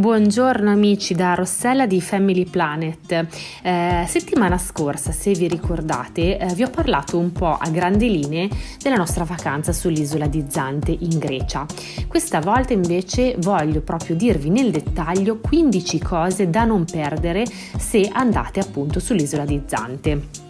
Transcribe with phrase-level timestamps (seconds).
[0.00, 3.26] Buongiorno amici da Rossella di Family Planet.
[3.62, 8.48] Eh, settimana scorsa, se vi ricordate, eh, vi ho parlato un po' a grandi linee
[8.82, 11.66] della nostra vacanza sull'isola di Zante in Grecia.
[12.08, 18.58] Questa volta invece voglio proprio dirvi nel dettaglio 15 cose da non perdere se andate
[18.58, 20.49] appunto sull'isola di Zante.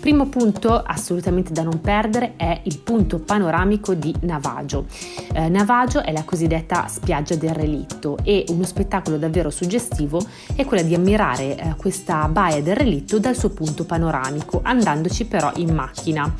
[0.00, 4.86] Primo punto assolutamente da non perdere è il punto panoramico di Navaggio.
[5.34, 10.24] Eh, Navaggio è la cosiddetta spiaggia del relitto e uno spettacolo davvero suggestivo
[10.54, 15.52] è quello di ammirare eh, questa baia del relitto dal suo punto panoramico, andandoci però
[15.56, 16.34] in macchina.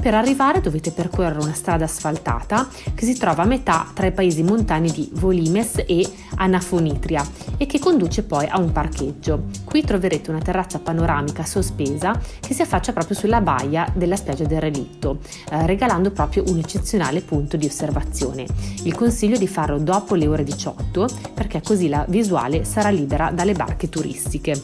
[0.00, 4.42] Per arrivare dovete percorrere una strada asfaltata che si trova a metà tra i paesi
[4.42, 7.24] montani di Volimes e Anafonitria
[7.56, 9.44] e che conduce poi a un parcheggio.
[9.74, 14.60] Qui troverete una terrazza panoramica sospesa che si affaccia proprio sulla baia della spiaggia del
[14.60, 15.18] relitto,
[15.50, 18.46] eh, regalando proprio un eccezionale punto di osservazione.
[18.84, 23.32] Il consiglio è di farlo dopo le ore 18 perché così la visuale sarà libera
[23.32, 24.62] dalle barche turistiche.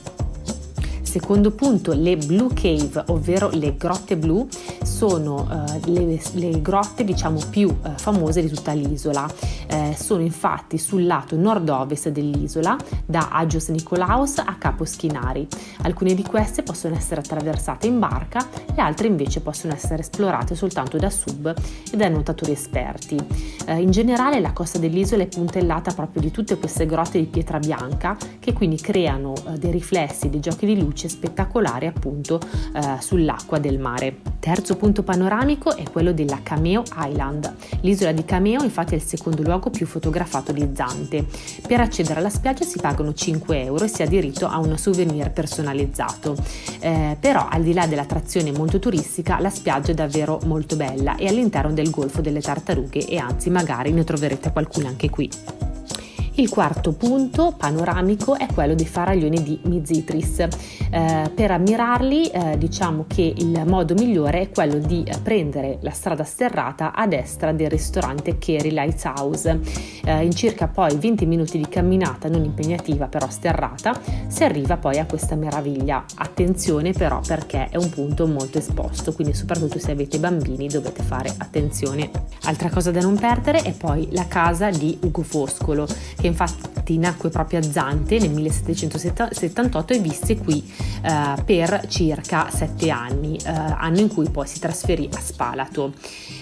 [1.03, 4.47] Secondo punto, le Blue Cave, ovvero le grotte blu,
[4.83, 9.29] sono uh, le, le, grotte diciamo più uh, famose di tutta l'isola.
[9.67, 15.47] Eh, sono infatti sul lato nord-ovest dell'isola, da Agios Nicolaos a Capo Schinari.
[15.83, 20.97] Alcune di queste possono essere attraversate in barca, le altre invece possono essere esplorate soltanto
[20.97, 21.55] da sub
[21.91, 23.17] e da nuotatori esperti.
[23.67, 27.59] Eh, in generale la costa dell'isola è puntellata proprio di tutte queste grotte di pietra
[27.59, 32.41] bianca che quindi creano eh, dei riflessi, dei giochi di luce spettacolare appunto
[32.75, 34.30] eh, sull'acqua del mare.
[34.41, 37.55] Terzo punto panoramico è quello della Cameo Island.
[37.83, 41.27] L'isola di Cameo infatti è il secondo luogo più fotografato di Zante.
[41.67, 45.31] Per accedere alla spiaggia si pagano 5 euro e si ha diritto a un souvenir
[45.31, 46.35] personalizzato.
[46.81, 51.29] Eh, però al di là dell'attrazione molto turistica la spiaggia è davvero molto bella e
[51.29, 55.70] all'interno del Golfo delle Tartarughe e anzi magari ne troverete qualcuna anche qui.
[56.35, 60.39] Il quarto punto panoramico è quello dei faraglioni di Mizitris.
[60.91, 66.23] Eh, per ammirarli eh, diciamo che il modo migliore è quello di prendere la strada
[66.25, 69.61] sterrata a destra del ristorante Kerry Lighthouse.
[70.05, 74.99] Eh, in circa poi 20 minuti di camminata non impegnativa però sterrata si arriva poi
[74.99, 76.05] a questa meraviglia.
[76.15, 81.35] Attenzione però perché è un punto molto esposto, quindi soprattutto se avete bambini dovete fare
[81.37, 82.11] attenzione.
[82.45, 85.87] Altra cosa da non perdere è poi la casa di Ugo Foscolo
[86.21, 90.63] che infatti nacque proprio a Zante nel 1778 e visse qui
[91.03, 95.93] eh, per circa sette anni, eh, anno in cui poi si trasferì a Spalato.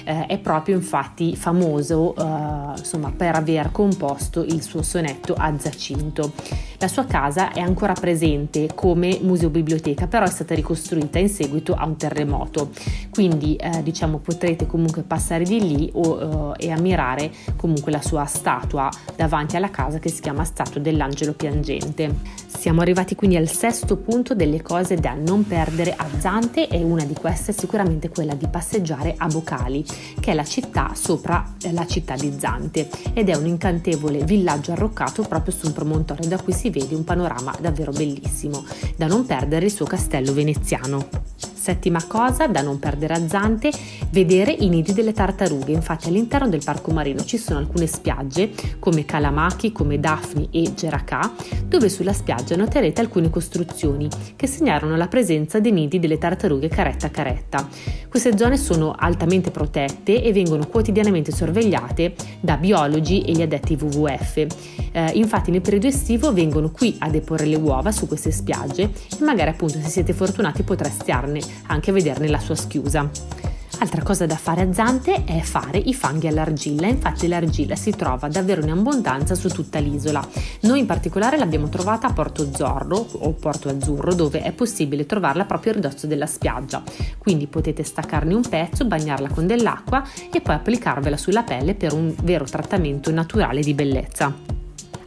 [0.04, 6.32] Eh, è proprio infatti famoso eh, insomma, per aver composto il suo sonetto a Zacinto.
[6.80, 11.84] La sua casa è ancora presente come museo-biblioteca, però è stata ricostruita in seguito a
[11.84, 12.70] un terremoto,
[13.10, 18.26] quindi eh, diciamo potrete comunque passare di lì o, eh, e ammirare comunque la sua
[18.26, 22.14] statua davanti alla casa che si chiama Statua dell'Angelo Piangente.
[22.46, 27.04] Siamo arrivati quindi al sesto punto delle cose da non perdere a Zante e una
[27.04, 29.84] di queste è sicuramente quella di passeggiare a Bocali,
[30.20, 35.22] che è la città sopra la città di Zante ed è un incantevole villaggio arroccato
[35.22, 38.64] proprio su un promontorio da cui si vede un panorama davvero bellissimo,
[38.96, 41.08] da non perdere il suo castello veneziano.
[41.68, 43.70] Settima cosa da non perdere a Zante,
[44.10, 45.72] vedere i nidi delle tartarughe.
[45.72, 51.30] Infatti all'interno del parco marino ci sono alcune spiagge come Calamachi, come Daphni e Geracà,
[51.66, 57.10] dove sulla spiaggia noterete alcune costruzioni che segnalano la presenza dei nidi delle tartarughe caretta
[57.10, 57.68] caretta.
[58.08, 64.46] Queste zone sono altamente protette e vengono quotidianamente sorvegliate da biologi e gli addetti WWF.
[64.92, 69.24] Eh, infatti nel periodo estivo vengono qui a deporre le uova su queste spiagge e
[69.24, 71.06] magari appunto se siete fortunati potreste
[71.66, 73.10] anche vederne la sua schiusa.
[73.80, 78.26] Altra cosa da fare a Zante è fare i fanghi all'argilla, infatti l'argilla si trova
[78.26, 80.26] davvero in abbondanza su tutta l'isola.
[80.62, 85.44] Noi in particolare l'abbiamo trovata a Porto Zorro o Porto Azzurro dove è possibile trovarla
[85.44, 86.82] proprio a ridosso della spiaggia,
[87.18, 90.02] quindi potete staccarne un pezzo, bagnarla con dell'acqua
[90.32, 94.57] e poi applicarvela sulla pelle per un vero trattamento naturale di bellezza.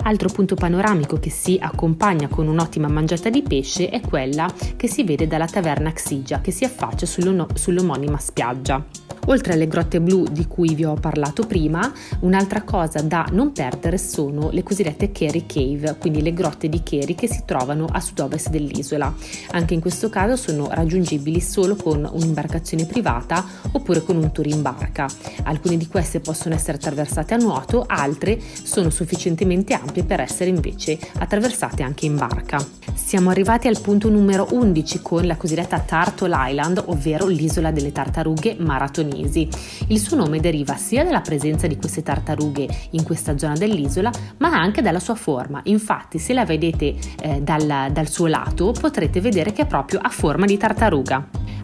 [0.03, 5.03] Altro punto panoramico che si accompagna con un'ottima mangiata di pesce è quella che si
[5.03, 8.83] vede dalla taverna Xigia che si affaccia sull'omonima spiaggia.
[9.28, 11.92] Oltre alle grotte blu di cui vi ho parlato prima,
[12.22, 17.16] un'altra cosa da non perdere sono le cosiddette Kerry Cave, quindi le grotte di Kerry
[17.16, 19.14] che si trovano a sud-ovest dell'isola.
[19.52, 24.62] Anche in questo caso sono raggiungibili solo con un'imbarcazione privata oppure con un tour in
[24.62, 25.08] barca.
[25.44, 31.00] Alcune di queste possono essere attraversate a nuoto, altre sono sufficientemente ampie per essere invece
[31.18, 32.81] attraversate anche in barca.
[32.94, 38.56] Siamo arrivati al punto numero 11 con la cosiddetta Turtle Island, ovvero l'isola delle tartarughe
[38.60, 39.48] maratonesi.
[39.88, 44.52] Il suo nome deriva sia dalla presenza di queste tartarughe in questa zona dell'isola, ma
[44.52, 45.62] anche dalla sua forma.
[45.66, 50.10] Infatti, se la vedete eh, dal, dal suo lato, potrete vedere che è proprio a
[50.10, 51.16] forma di tartaruga.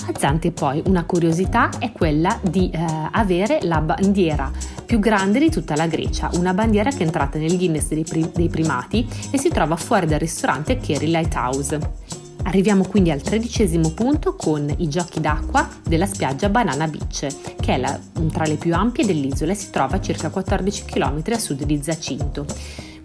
[0.08, 2.80] A Zante poi una curiosità è quella di eh,
[3.12, 4.52] avere la bandiera
[4.88, 8.32] più grande di tutta la Grecia, una bandiera che è entrata nel Guinness dei, prim-
[8.34, 11.78] dei primati e si trova fuori dal ristorante Kerry Lighthouse.
[12.44, 17.28] Arriviamo quindi al tredicesimo punto con i giochi d'acqua della spiaggia Banana Beach,
[17.60, 18.00] che è la,
[18.32, 21.84] tra le più ampie dell'isola e si trova a circa 14 km a sud di
[21.84, 22.46] Zacinto.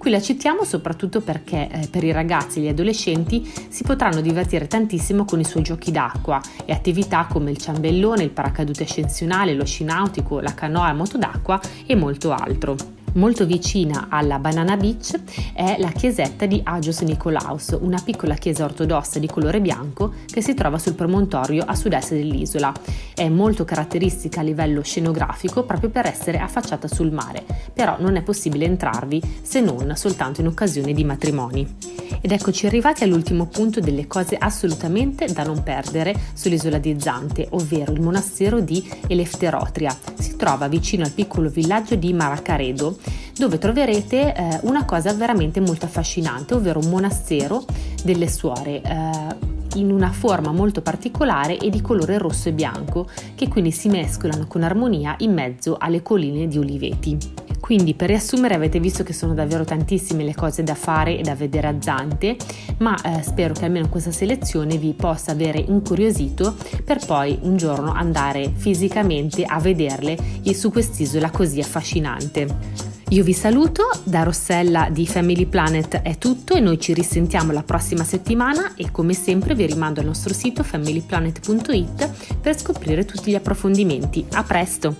[0.03, 4.67] Qui la citiamo soprattutto perché eh, per i ragazzi e gli adolescenti si potranno divertire
[4.67, 9.65] tantissimo con i suoi giochi d'acqua e attività come il ciambellone, il paracadute ascensionale, lo
[9.65, 13.02] sci nautico, la canoa a moto d'acqua e molto altro.
[13.14, 15.20] Molto vicina alla Banana Beach
[15.53, 20.55] è la chiesetta di Agios Nicolaus, una piccola chiesa ortodossa di colore bianco che si
[20.55, 22.73] trova sul promontorio a sud-est dell'isola.
[23.14, 27.44] È molto caratteristica a livello scenografico proprio per essere affacciata sul mare,
[27.75, 32.00] però non è possibile entrarvi se non soltanto in occasione di matrimoni.
[32.20, 37.93] Ed eccoci arrivati all'ultimo punto delle cose assolutamente da non perdere sull'isola di Zante, ovvero
[37.93, 39.97] il monastero di Elefterotria.
[40.15, 42.97] Si trova vicino al piccolo villaggio di Maracaredo,
[43.37, 47.64] dove troverete eh, una cosa veramente molto affascinante, ovvero un monastero
[48.02, 48.81] delle suore.
[48.82, 53.88] Eh, in una forma molto particolare e di colore rosso e bianco, che quindi si
[53.88, 57.17] mescolano con armonia in mezzo alle colline di oliveti.
[57.58, 61.37] Quindi per riassumere avete visto che sono davvero tantissime le cose da fare e da
[61.37, 62.37] vedere a Zante,
[62.79, 67.93] ma eh, spero che almeno questa selezione vi possa avere incuriosito per poi un giorno
[67.93, 70.19] andare fisicamente a vederle
[70.52, 72.92] su quest'isola così affascinante.
[73.12, 77.62] Io vi saluto, da Rossella di Family Planet è tutto e noi ci risentiamo la
[77.62, 83.35] prossima settimana e come sempre vi rimando al nostro sito familyplanet.it per scoprire tutti gli
[83.35, 84.25] approfondimenti.
[84.32, 84.97] A presto!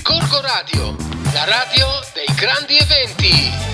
[0.00, 0.96] Corco Radio,
[1.32, 3.73] la radio dei grandi eventi.